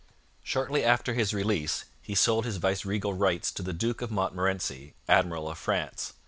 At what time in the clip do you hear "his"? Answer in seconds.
1.13-1.31, 2.43-2.57